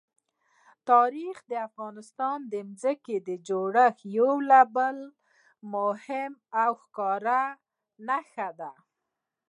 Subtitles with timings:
[0.89, 4.35] تاریخ د افغانستان د ځمکې د جوړښت یوه
[4.75, 5.05] بله
[5.73, 7.41] مهمه او ښکاره
[8.07, 8.71] نښه ده.